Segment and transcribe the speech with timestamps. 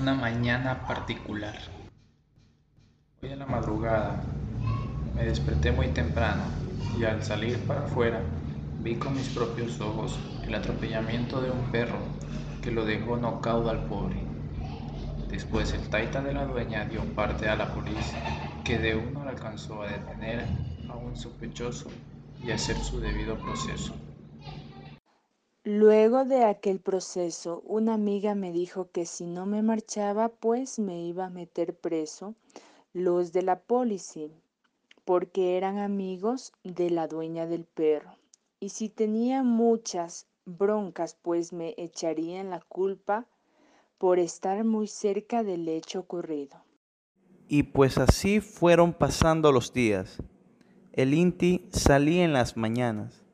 [0.00, 1.54] Mañana particular.
[3.22, 4.22] Hoy a la madrugada
[5.14, 6.42] me desperté muy temprano
[6.98, 8.22] y al salir para afuera
[8.82, 11.98] vi con mis propios ojos el atropellamiento de un perro
[12.62, 14.16] que lo dejó nocaudo al pobre.
[15.28, 19.82] Después el taita de la dueña dio parte a la policía que de uno alcanzó
[19.82, 20.46] a detener
[20.88, 21.90] a un sospechoso
[22.42, 23.94] y hacer su debido proceso.
[25.72, 31.00] Luego de aquel proceso, una amiga me dijo que si no me marchaba, pues me
[31.00, 32.34] iba a meter preso
[32.92, 34.32] los de la policía,
[35.04, 38.16] porque eran amigos de la dueña del perro.
[38.58, 43.28] Y si tenía muchas broncas, pues me echarían la culpa
[43.96, 46.64] por estar muy cerca del hecho ocurrido.
[47.46, 50.20] Y pues así fueron pasando los días.
[50.92, 53.29] El Inti salía en las mañanas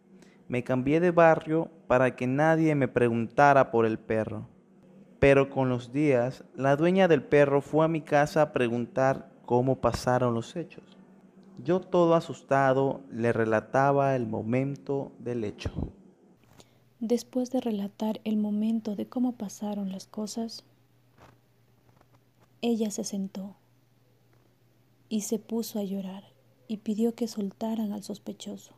[0.48, 4.48] me cambié de barrio para que nadie me preguntara por el perro.
[5.18, 9.80] Pero con los días, la dueña del perro fue a mi casa a preguntar cómo
[9.80, 10.96] pasaron los hechos.
[11.64, 15.70] Yo todo asustado le relataba el momento del hecho.
[17.00, 20.64] Después de relatar el momento de cómo pasaron las cosas,
[22.60, 23.56] ella se sentó
[25.08, 26.24] y se puso a llorar
[26.68, 28.74] y pidió que soltaran al sospechoso.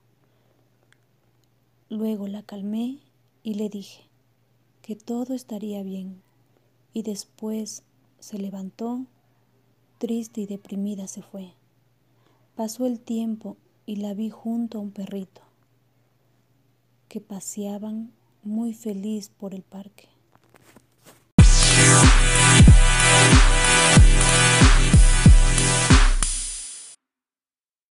[1.90, 2.98] Luego la calmé
[3.42, 4.02] y le dije
[4.82, 6.20] que todo estaría bien
[6.92, 7.82] y después
[8.18, 9.06] se levantó,
[9.96, 11.52] triste y deprimida se fue.
[12.56, 15.40] Pasó el tiempo y la vi junto a un perrito
[17.08, 20.08] que paseaban muy feliz por el parque.